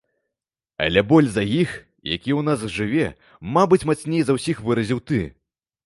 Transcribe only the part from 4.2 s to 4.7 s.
за ўсіх